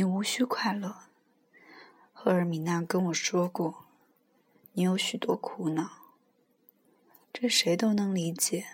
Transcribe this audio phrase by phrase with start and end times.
[0.00, 0.96] 你无需快乐。
[2.14, 3.84] 赫尔米娜跟我说过，
[4.72, 5.90] 你有许多苦恼，
[7.30, 8.68] 这谁都能理解。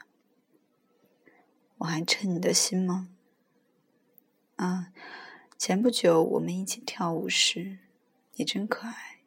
[1.79, 3.09] 我还称你的心吗？
[4.55, 4.93] 啊，
[5.59, 7.79] 前不久我们一起跳舞时，
[8.35, 9.23] 你真可爱。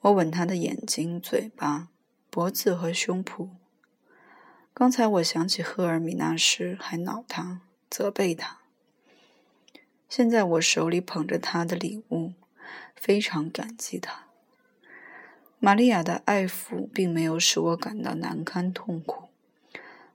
[0.00, 1.90] 我吻他的眼睛、嘴巴、
[2.30, 3.50] 脖子和胸脯。
[4.72, 7.60] 刚才我想起赫尔米娜时，还恼他、
[7.90, 8.63] 责备他。
[10.16, 12.34] 现在我手里捧着他的礼物，
[12.94, 14.26] 非常感激他。
[15.58, 19.24] 玛利亚的爱抚并没有使我感到难堪痛苦。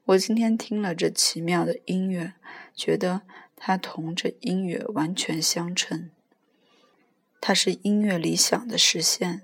[0.06, 2.36] 我今天听了这奇妙的音乐，
[2.74, 3.24] 觉得
[3.58, 6.10] 它同这音乐完全相称。
[7.42, 9.42] 它是音乐理想的实现。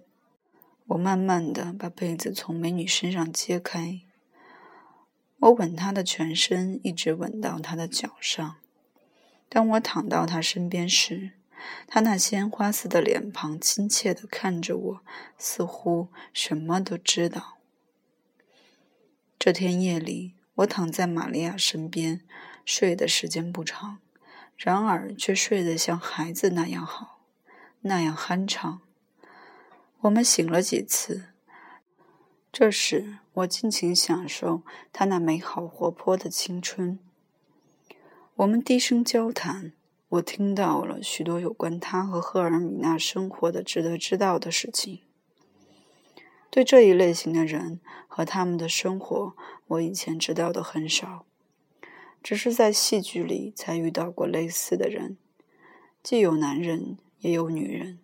[0.85, 3.99] 我慢慢的把被子从美女身上揭开。
[5.39, 8.55] 我吻她的全身，一直吻到她的脚上。
[9.55, 11.31] 当我躺到她身边时，
[11.87, 15.01] 她那鲜花似的脸庞亲切地看着我，
[15.37, 17.57] 似乎什么都知道。
[19.39, 22.19] 这天夜里，我躺在玛利亚身边，
[22.65, 23.99] 睡的时间不长，
[24.57, 27.21] 然而却睡得像孩子那样好，
[27.79, 28.81] 那样酣畅。
[30.01, 31.27] 我们醒了几次，
[32.51, 36.99] 这时我尽情享受她那美好活泼的青春。
[38.39, 39.71] 我们低声交谈，
[40.09, 44.99] 我听到了许多有关他和赫尔米娜生活的值得知道的事情。
[46.49, 49.33] 对这一类型的人和他们的生活，
[49.67, 51.25] 我以前知道的很少，
[52.21, 55.15] 只是在戏剧里才遇到过类似的人，
[56.03, 57.99] 既有男人也有女人，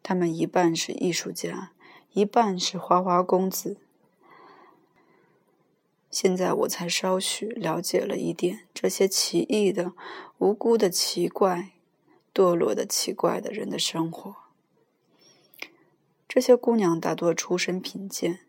[0.00, 1.72] 他们一半是艺术家，
[2.12, 3.78] 一半是花花公子。
[6.10, 9.92] 现在我才稍许了解了一点这些奇异的、
[10.38, 11.70] 无辜的奇怪、
[12.34, 14.34] 堕落的奇怪的人的生活。
[16.28, 18.40] 这些姑娘大多出身贫贱，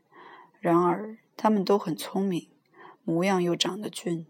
[0.59, 2.47] 然而她们都很聪明，
[3.03, 4.25] 模样又长得俊，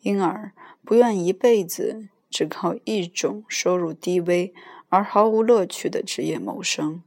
[0.00, 4.54] 因而不愿一辈子只靠一种收入低微
[4.88, 7.02] 而毫无乐趣的职业谋生。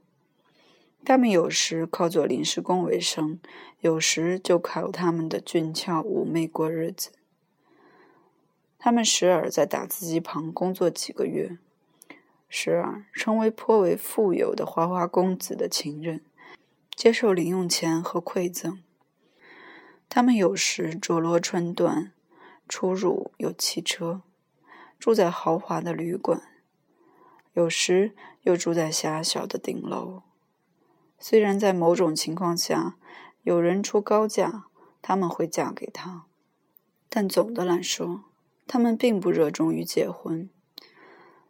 [1.05, 3.39] 他们有时靠做临时工为生，
[3.81, 7.11] 有时就靠他们的俊俏妩媚过日子。
[8.79, 11.57] 他们时而在打字机旁工作几个月，
[12.47, 16.21] 时而成为颇为富有的花花公子的情人，
[16.95, 18.81] 接受零用钱和馈赠。
[20.07, 22.11] 他们有时着罗穿缎，
[22.69, 24.21] 出入有汽车，
[24.99, 26.41] 住在豪华的旅馆，
[27.53, 28.13] 有时
[28.43, 30.23] 又住在狭小的顶楼。
[31.25, 32.97] 虽然在某种情况下，
[33.43, 34.65] 有人出高价，
[35.01, 36.25] 他们会嫁给他，
[37.07, 38.25] 但总的来说，
[38.67, 40.49] 他们并不热衷于结婚。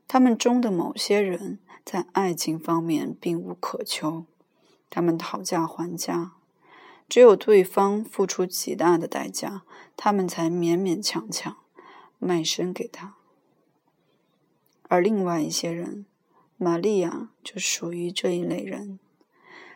[0.08, 4.28] 他们中的某些人在爱情方面并无渴求，
[4.92, 6.34] 他们讨价还价，
[7.10, 9.64] 只有对方付出极大的代价，
[9.98, 11.58] 他们才勉勉强强
[12.20, 13.16] 卖身给他。
[14.84, 16.06] 而另外一些人，
[16.58, 19.00] 玛利亚就属于这一类人。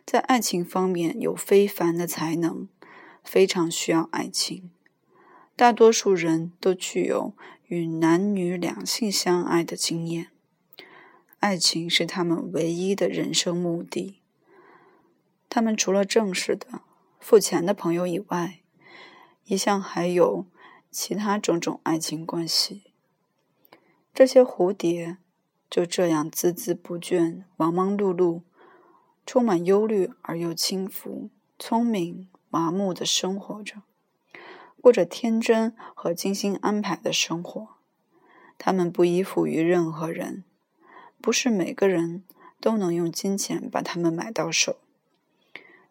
[0.07, 2.69] 在爱情方面有非凡的才能，
[3.25, 4.72] 非常需要爱情。
[5.53, 7.34] 大多数人都具有
[7.66, 10.29] 与男女两性相爱的经验，
[11.40, 14.22] 爱情是他们唯一的人生目的。
[15.50, 16.84] 他们除了正式的、
[17.19, 18.62] 付钱的朋友以外，
[19.44, 20.46] 一向还有
[20.90, 22.94] 其他种种爱情关系。
[24.13, 25.17] 这些蝴蝶
[25.69, 28.44] 就这样孜孜不倦、忙忙碌碌。
[29.27, 31.29] 充满忧虑而又轻浮、
[31.59, 33.81] 聪明、麻木的生活着，
[34.79, 37.67] 过着天真和精心安排的生活。
[38.57, 40.45] 他们不依附于任何人，
[41.21, 42.23] 不是每个人
[42.61, 44.77] 都能用金钱把他们买到手。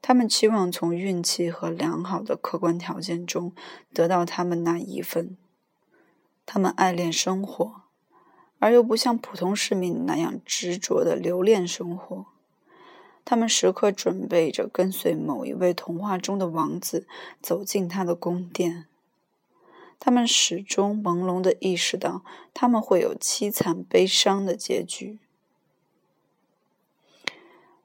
[0.00, 3.52] 他们期望从运气和良好的客观条件中
[3.92, 5.36] 得到他们那一份。
[6.46, 7.82] 他们爱恋生活，
[8.58, 12.24] 而又不像普通市民那样执着的留恋生活。
[13.26, 17.08] 他们时刻准备着跟随某一位童话中的王子
[17.42, 18.86] 走进他的宫殿。
[19.98, 22.22] 他们始终朦胧地意识到，
[22.54, 25.18] 他们会有凄惨悲伤的结局。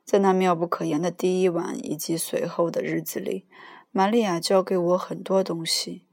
[0.06, 3.46] 在那妙不可言的第一晚以及随后的日子里，
[3.90, 6.04] 玛利亚教给我很多东西，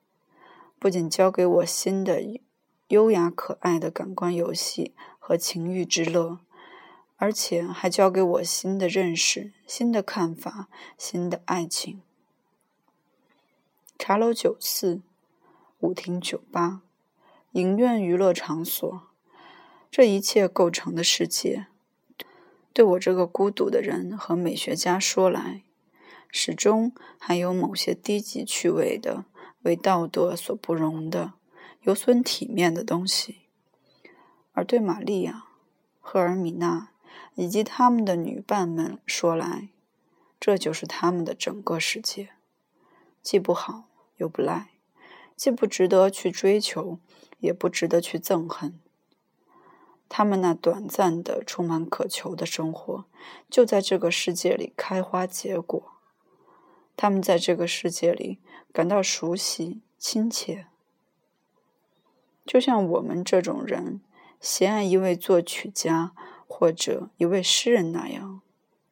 [0.78, 2.22] 不仅教给我新的、
[2.88, 6.38] 优雅可爱的感官游戏和情欲之乐。
[7.18, 12.00] 而且还教给我新的认识、新的看法、新的爱情。
[13.98, 15.02] 茶楼酒肆、
[15.80, 16.82] 舞厅酒吧，
[17.52, 19.02] 影院、娱乐场所，
[19.90, 21.66] 这一切构成的世界，
[22.72, 25.64] 对我这个孤独的人和美学家说来，
[26.30, 29.24] 始终还有某些低级趣味的、
[29.62, 31.32] 为道德所不容的、
[31.82, 33.40] 有损体面的东西；
[34.52, 35.46] 而对玛利亚、
[36.00, 36.90] 赫尔米娜
[37.34, 39.68] 以及他们的女伴们说来，
[40.40, 42.30] 这就是他们的整个世界，
[43.22, 43.84] 既不好
[44.16, 44.70] 又不赖，
[45.36, 46.98] 既不值得去追求，
[47.38, 48.78] 也不值得去憎恨。
[50.08, 53.04] 他们那短暂的、充满渴求的生活，
[53.50, 55.92] 就在这个世界里开花结果。
[56.96, 58.40] 他们在这个世界里
[58.72, 60.66] 感到熟悉、亲切，
[62.46, 64.00] 就像我们这种人
[64.40, 66.12] 喜爱一位作曲家
[66.48, 68.40] 或者一位诗人那样。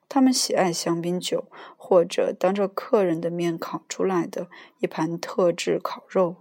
[0.08, 4.48] 他们喜爱香槟酒，或者当着客人的面烤出来的
[4.78, 6.36] 一盘特制烤肉，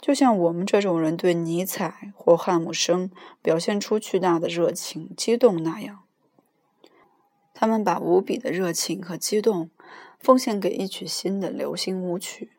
[0.00, 6.00] 就像我们这种人对尼采或汉姆生表现出巨大的热情、激动那样。
[7.54, 9.70] 他们把无比的热情和激动
[10.18, 12.50] 奉献给一曲新的流行舞曲，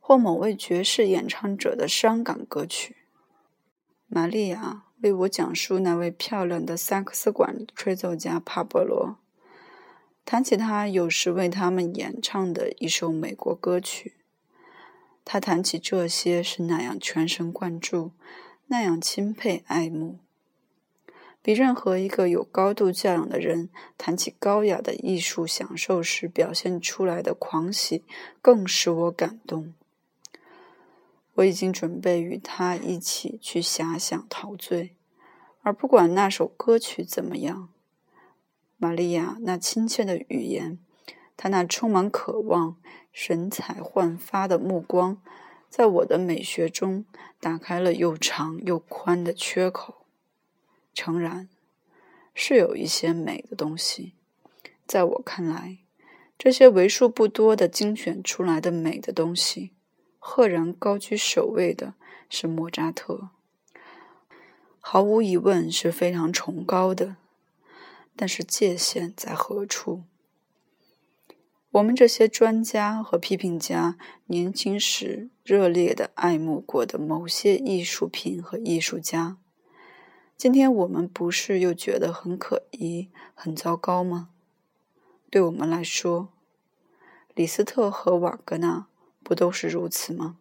[0.00, 2.96] 或某位爵士演唱者的伤感歌曲。
[4.08, 4.82] 玛利亚。
[5.04, 9.18] 为我讲述那位漂亮的萨克斯管吹奏家帕波罗，
[10.24, 14.14] 谈起他有时为他们演唱的一首美国歌曲。
[15.22, 18.12] 他谈起这些是那样全神贯注，
[18.68, 20.20] 那样钦佩爱慕，
[21.42, 23.68] 比任何一个有高度教养的人
[23.98, 28.02] 谈起高雅的艺术享受时表现出来的狂喜
[28.40, 29.74] 更使我感动。
[31.34, 34.96] 我已经准备与他一起去遐想陶醉，
[35.62, 37.68] 而不管那首歌曲怎么样。
[38.76, 40.78] 玛利亚那亲切的语言，
[41.36, 42.76] 她那充满渴望、
[43.12, 45.20] 神采焕发的目光，
[45.68, 47.04] 在我的美学中
[47.40, 50.06] 打开了又长又宽的缺口。
[50.92, 51.48] 诚然，
[52.34, 54.14] 是有一些美的东西，
[54.86, 55.78] 在我看来，
[56.38, 59.72] 这些为数不多的精选出来的美的东西。
[60.26, 61.92] 赫然高居首位的
[62.30, 63.28] 是莫扎特，
[64.80, 67.16] 毫无疑问是非常崇高的。
[68.16, 70.04] 但是界限在何处？
[71.72, 73.98] 我们这些专家和批评家
[74.28, 79.36] 年轻时热烈的爱慕过的某些艺术品和艺术家，
[80.38, 84.30] 今天我们不是又觉得很可疑、很糟糕吗？
[85.28, 86.30] 对我们来说，
[87.34, 88.86] 李斯特和瓦格纳。
[89.24, 90.36] 不都是如此吗？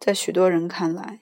[0.00, 1.20] 在许多人看来，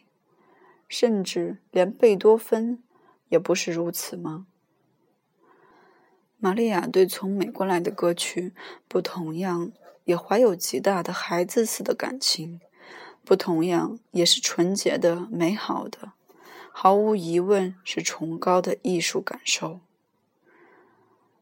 [0.88, 2.82] 甚至连贝多芬
[3.28, 4.46] 也不是如此吗？
[6.38, 8.54] 玛利亚对从美国来的歌曲，
[8.88, 9.72] 不同样
[10.04, 12.60] 也怀有极大的孩子似的感情，
[13.25, 16.12] 不同样也是纯洁的、美好的，
[16.72, 19.81] 毫无疑问是崇高的艺术感受，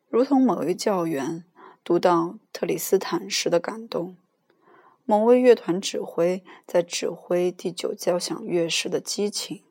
[0.09, 1.45] 如同某位教员
[1.85, 4.17] 读到特里斯坦时的感动。
[5.11, 9.63] 某位乐团指挥在指挥第九交响乐时的激情，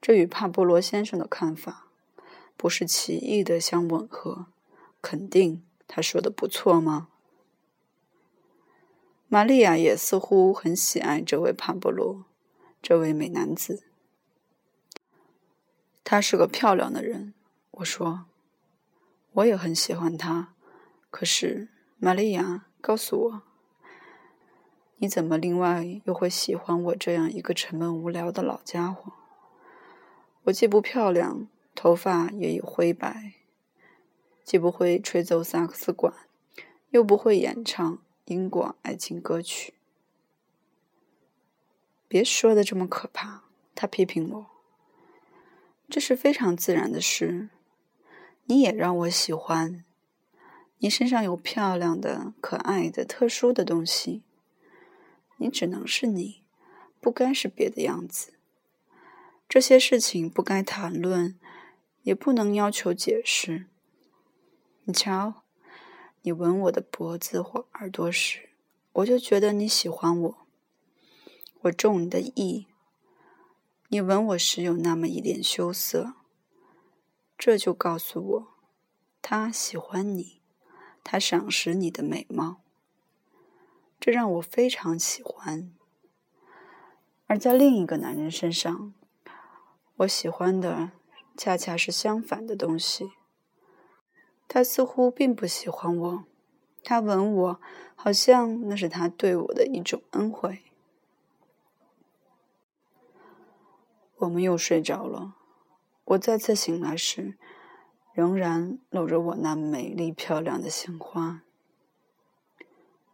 [0.00, 1.86] 这与帕波罗先生的看法
[2.56, 4.46] 不是奇异的相吻合。
[5.00, 7.06] 肯定他说的不错吗？
[9.28, 12.24] 玛利亚也似乎很喜爱这位帕波罗，
[12.82, 13.84] 这位美男子。
[16.02, 17.32] 他是个漂亮的人，
[17.70, 18.24] 我说，
[19.34, 20.52] 我也很喜欢他。
[21.12, 23.47] 可是，玛利亚告诉我。
[25.00, 29.12] 你怎么另外又会喜欢我这样一个沉闷无聊的老家伙？
[30.44, 33.34] 我既不漂亮，头发也已灰白，
[34.42, 36.12] 既不会吹奏萨克斯管，
[36.90, 39.74] 又不会演唱英国爱情歌曲。
[42.08, 43.44] 别说的这么可怕，
[43.76, 44.46] 他批评我。
[45.88, 47.50] 这是非常自然的事。
[48.46, 49.84] 你也让我喜欢。
[50.78, 54.22] 你身上有漂亮的、可爱的、特殊的东西。
[55.38, 56.42] 你只能是你，
[57.00, 58.34] 不该是别的样子。
[59.48, 61.38] 这些事情不该谈论，
[62.02, 63.66] 也不能要求解释。
[64.84, 65.42] 你瞧，
[66.22, 68.50] 你吻我的脖子或耳朵时，
[68.92, 70.46] 我就觉得你喜欢我。
[71.62, 72.66] 我中你的意。
[73.88, 76.12] 你吻我时有那么一点羞涩，
[77.38, 78.48] 这就告诉我，
[79.22, 80.42] 他喜欢你，
[81.02, 82.60] 他赏识你的美貌。
[84.00, 85.72] 这让我非常喜欢。
[87.26, 88.94] 而在另一个男人身上
[89.96, 90.92] 我喜欢的
[91.36, 93.12] 恰恰是相反的东西。
[94.48, 96.24] 他似乎并不喜欢我
[96.82, 97.60] 他吻我
[97.94, 100.62] 好像那是他对我的一种恩惠。
[104.16, 105.36] 我们又睡着了
[106.04, 107.36] 我再次醒来时
[108.14, 111.42] 仍然搂着我那美丽漂亮的鲜花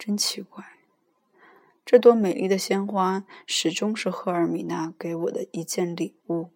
[0.07, 0.63] 真奇怪，
[1.83, 6.51] 这朵美丽的鲜花始终是赫尔米娜给我的一件礼物。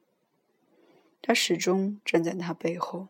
[1.23, 3.09] 她始终站在他背后，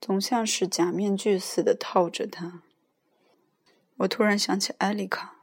[0.00, 2.62] 总像是假面具似的套着他。
[3.96, 5.42] 我突然想起艾丽卡，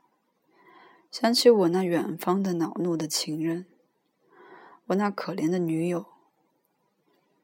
[1.11, 3.65] 想起我那远方的恼怒的情人。
[4.85, 6.05] 我那可怜的女友，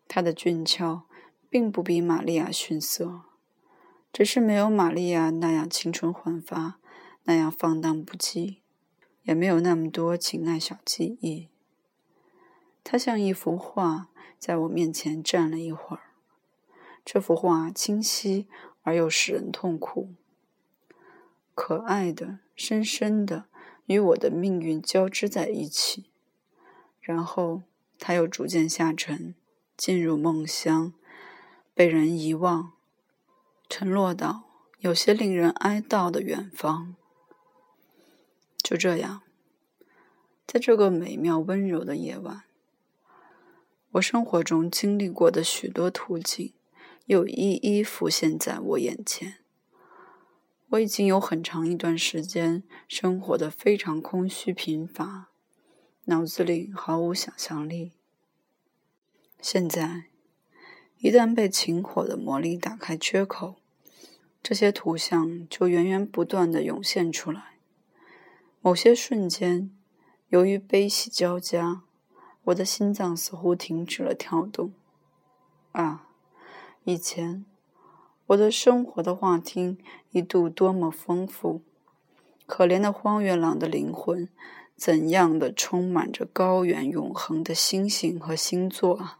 [0.07, 1.03] 她的俊俏
[1.49, 3.23] 并不比玛利亚逊色，
[4.13, 6.79] 只是没有玛利亚那样青春焕发，
[7.23, 8.57] 那样放荡不羁，
[9.23, 11.49] 也没有那么多情爱小记忆。
[12.83, 16.03] 她像一幅画，在我面前站了一会儿。
[17.03, 18.47] 这幅画清晰
[18.83, 20.13] 而又使人痛苦，
[21.55, 23.45] 可爱的、深深的
[23.87, 26.11] 与我的命运交织在一起。
[27.01, 27.63] 然后，
[27.97, 29.33] 他又逐渐下沉，
[29.75, 30.93] 进入梦乡，
[31.73, 32.72] 被人遗忘，
[33.69, 34.43] 沉落到
[34.79, 36.95] 有些令人哀悼的远方。
[38.57, 39.21] 就这样，
[40.45, 42.43] 在这个美妙温柔的夜晚，
[43.91, 46.53] 我生活中经历过的许多途径，
[47.05, 49.39] 又一一浮现在我眼前。
[50.69, 55.29] 我已经有很长一段时间生活的非常空虚贫乏。
[56.05, 57.93] 脑子里毫无想象力。
[59.39, 60.05] 现在，
[61.03, 63.55] 一旦被情火的魔力打开缺口，
[64.41, 67.57] 这些图像就源源不断的涌现出来。
[68.61, 69.69] 某些瞬间，
[70.29, 71.81] 由于悲喜交加，
[72.45, 74.71] 我的心脏似乎停止了跳动。
[75.73, 76.07] 啊，
[76.85, 77.43] 以前
[78.27, 79.77] 我的生活的画厅
[80.11, 81.61] 一度多么丰富！
[82.45, 84.29] 可怜的荒原狼的灵魂。
[84.77, 89.19] 怎样的充满着高远永恒的星星和星座啊！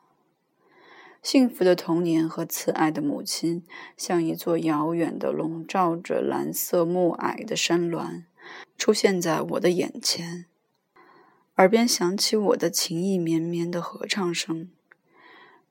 [1.24, 3.64] 幸福的童年和慈爱的母亲，
[3.96, 8.26] 像一座遥远的笼罩着蓝色暮霭的山峦，
[8.78, 10.46] 出现在我的眼前。
[11.56, 14.70] 耳边响起我的情意绵绵的合唱声，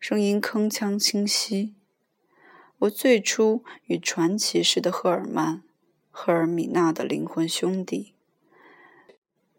[0.00, 1.74] 声音铿锵清晰。
[2.78, 5.62] 我最初与传奇式的赫尔曼、
[6.10, 8.14] 赫尔米娜的灵魂兄弟。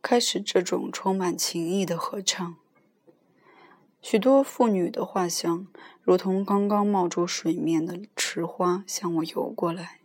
[0.01, 2.55] 开始这种充满情意的合唱。
[4.03, 5.65] 许多妇女的画像，
[6.01, 10.01] 如同刚刚冒出水面的池花，向我游过来，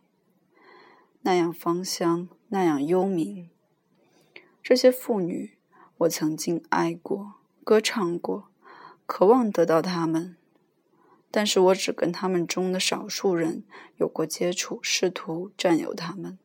[1.23, 3.49] 那样芳香，那样幽冥。
[4.63, 5.59] 这些妇女，
[5.97, 8.49] 我曾经爱过，歌唱过，
[9.05, 10.37] 渴望得到她们，
[11.33, 13.65] 但是我只跟他们中的少数人
[13.97, 16.39] 有过接触，试图占有他们。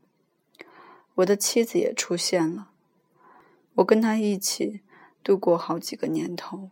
[1.14, 2.72] 我的妻子也出现了。
[3.76, 4.82] 我跟她一起
[5.24, 6.72] 度过好几个年头，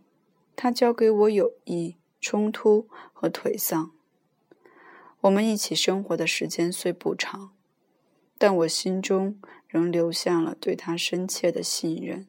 [0.56, 3.92] 他教给我友谊、冲突和颓丧。
[5.22, 7.52] 我们一起生活的时间虽不长，
[8.38, 12.28] 但我心中仍留下了对他深切的信任。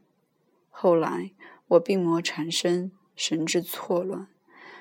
[0.71, 1.33] 后来
[1.69, 4.29] 我病魔缠身，神志错乱，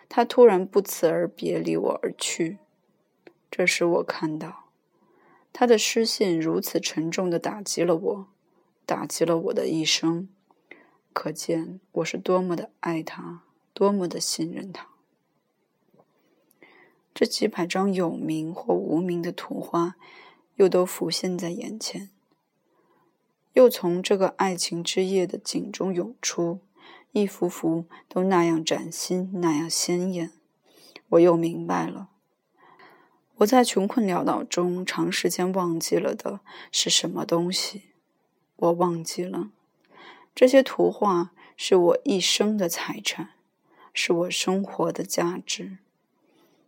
[0.10, 2.57] 他突然不辞而别，离我而去。
[3.50, 4.69] 这时我看到，
[5.51, 8.27] 他的失信如此沉重地打击了我。
[8.83, 10.27] 打击了我的一生，
[11.13, 14.87] 可见我是多么的爱他，多么的信任他。
[17.13, 19.95] 这几百张有名或无名的图画，
[20.55, 22.09] 又都浮现在眼前，
[23.53, 26.59] 又从这个爱情之夜的景中涌出，
[27.11, 30.31] 一幅幅都那样崭新，那样鲜艳。
[31.09, 32.07] 我又明白了，
[33.35, 36.39] 我在穷困潦倒中长时间忘记了的
[36.71, 37.83] 是什么东西。
[38.55, 39.49] 我忘记了，
[40.33, 43.31] 这些图画是我一生的财产，
[43.93, 45.77] 是我生活的价值。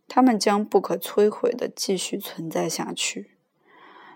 [0.06, 3.30] 它们将不可摧毁的继续存在下去。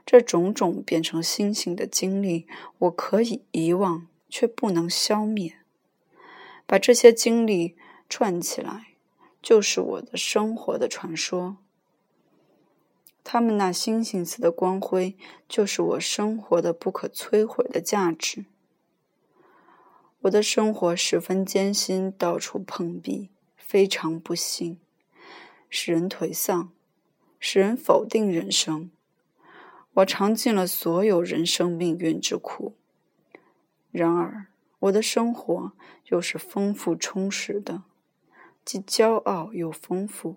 [0.04, 2.46] 这种种变成星星的经历，
[2.78, 5.58] 我可以遗忘，却不能消灭。
[6.66, 7.76] 把这些经历
[8.08, 8.88] 串起来，
[9.42, 11.56] 就是我的生活的传说。
[13.24, 15.16] 他们那星星似的光辉，
[15.48, 18.46] 就是我生活的不可摧毁的价值。
[20.22, 24.78] 我的生活十分艰辛，到处碰壁，非常不幸，
[25.70, 26.72] 使人颓丧，
[27.38, 28.90] 使人否定人生。
[29.94, 32.74] 我尝尽了所有人生命运之苦，
[33.92, 34.48] 然而
[34.80, 35.72] 我的生活
[36.06, 37.84] 又是丰富充实的，
[38.64, 40.36] 既骄傲又丰富。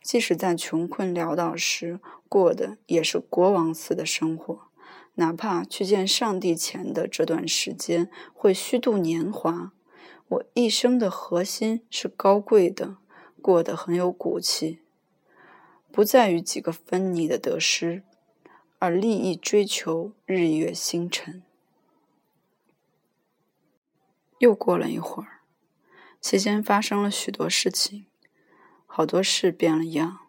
[0.00, 4.68] 即使在穷困潦倒时过的也是国王似的生活，
[5.14, 9.72] 哪怕去见上帝前的这段时间会虚度年华，
[10.28, 12.96] 我一生的核心是高贵的，
[13.42, 14.78] 过得很有骨气，
[15.90, 18.02] 不在于几个分尼的得失，
[18.78, 21.42] 而利益追求日月星辰。
[24.38, 25.42] 又过了一会儿，
[26.20, 28.06] 期间发生了许多事情，
[28.86, 30.20] 好多事变了样。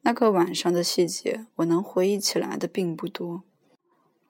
[0.00, 3.42] 那个晚上的细节，我能回忆起来的并不多，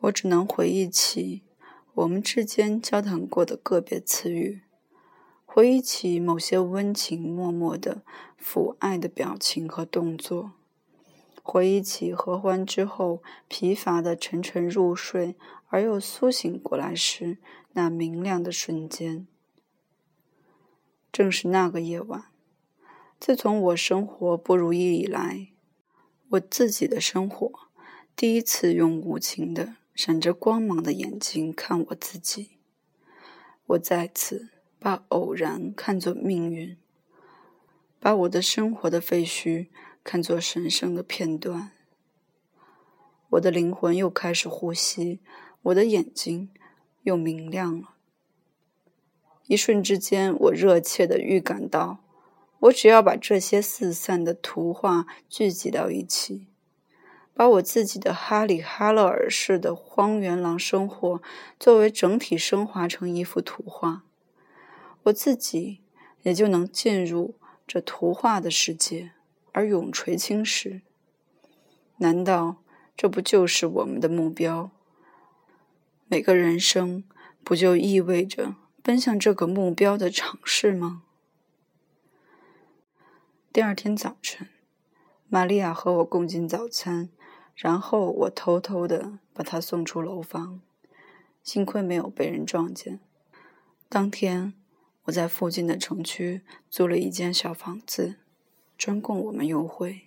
[0.00, 1.42] 我只能回忆起
[1.94, 4.62] 我们之间交谈过的个别词语，
[5.44, 8.02] 回忆起某些温情脉脉的
[8.42, 10.52] 抚爱的表情和动作，
[11.42, 15.36] 回忆起合欢之后疲乏的沉沉入睡
[15.68, 17.38] 而又苏醒过来时。
[17.72, 19.28] 那明亮的瞬间，
[21.12, 22.24] 正是那个夜晚。
[23.20, 25.48] 自从我生活不如意以来，
[26.30, 27.52] 我自己的生活
[28.16, 32.58] 第一次用无情的、闪着光芒的眼睛看我自己。
[33.66, 36.76] 我再次把偶然看作命运，
[37.98, 39.68] 把我的生活的废墟
[40.02, 41.72] 看作神圣的片段。
[43.30, 45.20] 我的灵魂又开始呼吸，
[45.62, 46.50] 我的眼睛。
[47.02, 47.94] 又明亮了。
[49.46, 52.04] 一瞬之间，我热切的预感到，
[52.58, 56.48] 我只要把这些四散的图画聚集到一起，
[57.40, 61.22] 把我自己的哈里哈勒尔式的荒原狼生活
[61.58, 64.02] 作为整体升华成一幅图画，
[65.04, 65.80] 我自己
[66.20, 69.12] 也就能进入这图画的世界
[69.52, 70.82] 而永垂青史。
[71.96, 72.56] 难道
[72.94, 74.70] 这不就是我们的目标？
[76.08, 77.04] 每个人生
[77.42, 81.04] 不就意味着奔向这个目标的尝试吗？
[83.50, 84.46] 第二天早晨，
[85.30, 87.08] 玛利亚和我共进早餐，
[87.54, 90.60] 然后我偷偷的把她送出楼房，
[91.42, 93.00] 幸亏没有被人撞见。
[93.88, 94.54] 当天，
[95.04, 98.16] 我在附近的城区租了一间小房子，
[98.78, 100.02] 专供我们幽会。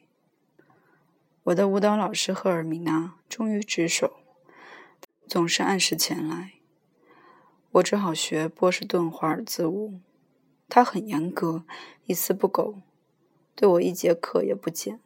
[1.43, 4.13] 我的舞蹈老师赫尔米娜终于值守。
[5.27, 6.53] 总是按时前来，
[7.71, 9.99] 我只好学波士顿华尔兹舞。
[10.69, 11.65] 他很严格，
[12.06, 12.82] 一丝不苟，
[13.56, 14.99] 对我一节课也不减。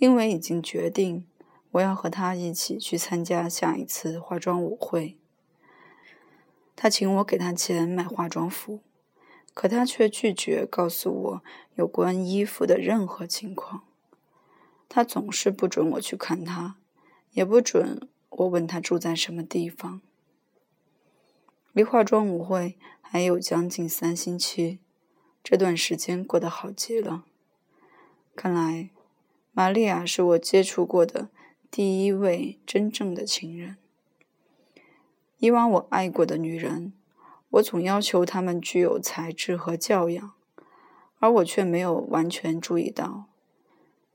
[0.00, 1.26] 因为已经决定
[1.72, 5.18] 我要和他一起去参加下一次化妆舞会，
[6.74, 8.80] 他请我给他钱买化妆服，
[9.52, 11.42] 可他却拒绝告诉我
[11.74, 13.84] 有关衣服的任何情况。
[14.88, 16.76] 他总是不准我去看他，
[17.32, 18.08] 也不准。
[18.30, 20.00] 我问他住在什么地方。
[21.72, 24.78] 离化妆舞会还有将近三星期，
[25.44, 27.26] 这段时间过得好极了。
[28.34, 28.88] 看来，
[29.52, 31.28] 玛利亚是我接触过的
[31.70, 33.76] 第一位真正的情人。
[35.38, 36.92] 以往我爱过的女人，
[37.50, 40.32] 我总要求她们具有才智和教养，
[41.18, 43.26] 而我却没有完全注意到，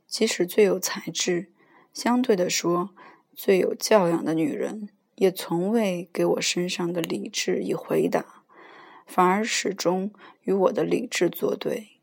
[0.07, 1.51] 即使最有才智，
[1.93, 2.91] 相对的说。
[3.37, 8.45] 最有教养的女人，也从未给我身上的理智以回答，
[9.05, 11.94] 反而始终与我的理智作对。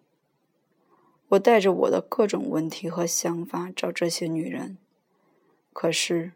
[1.32, 4.76] 我带着我的各种问题和想法找这些女人，
[5.72, 6.32] 可是，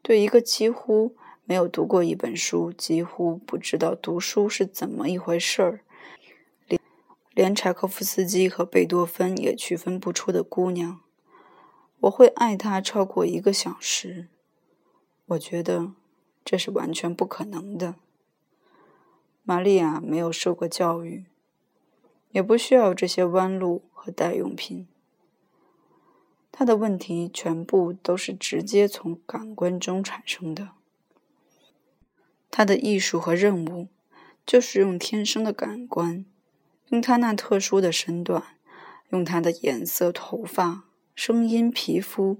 [0.00, 5.80] 对一个几乎没有读过一本书、几乎不知道读书是怎么一回事儿，
[6.66, 6.80] 连
[7.34, 11.02] 连柴可夫斯基和贝多芬也区分不出的姑娘。
[12.00, 14.28] 我会爱她超过一个小时，
[15.26, 15.92] 我觉得
[16.42, 17.96] 这是完全不可能的。
[19.42, 21.26] 玛利亚没有受过教育，
[22.30, 24.86] 也不需要这些弯路和代用品。
[26.50, 30.70] 他的问题全部都是直接从感官中产生的。
[32.50, 33.88] 他的艺术和任务
[34.44, 36.24] 就是用天生的感官，
[36.88, 38.42] 用他那特殊的身段，
[39.10, 40.84] 用他的颜色、头发。
[41.14, 42.38] 声音、皮肤，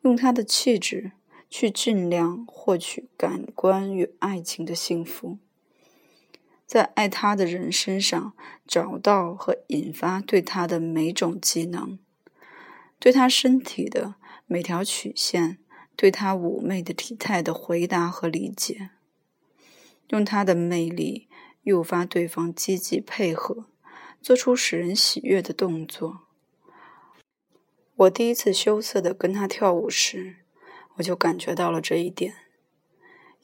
[0.00, 1.12] 用他的气质
[1.50, 5.36] 去尽量获取感官与爱情的幸福，
[6.66, 8.34] 在爱他的人身上
[8.66, 11.98] 找到和引发对他的每种技能，
[12.98, 14.14] 对他身体的
[14.46, 15.58] 每条曲线，
[15.94, 18.90] 对他妩媚的体态的回答和理解，
[20.08, 21.28] 用他的魅力
[21.62, 23.66] 诱发对方积极配合，
[24.20, 26.22] 做出使人喜悦的动作。
[27.96, 30.38] 我第一次羞涩的跟他跳舞时，
[30.96, 32.34] 我就感觉到了这一点，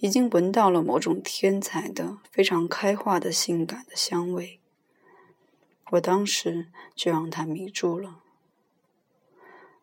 [0.00, 4.58] 已经闻到了某种天才的、非常开化的性感的香味。
[5.90, 8.20] 我当时就让他迷住了。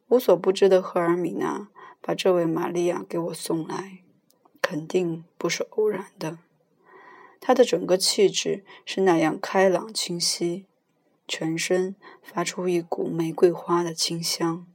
[0.08, 1.68] 无所不知的赫尔米娜
[2.02, 4.00] 把这位玛利亚给我送来，
[4.60, 6.40] 肯定不是偶然的。
[7.40, 10.66] 她的整个气质是那样开朗清晰，
[11.28, 14.66] 全身发出一股玫瑰花的清香。